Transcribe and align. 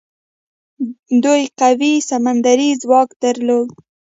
دوی 1.23 1.41
قوي 1.61 1.93
سمندري 2.09 2.69
ځواک 2.81 3.09
درلود. 3.23 3.67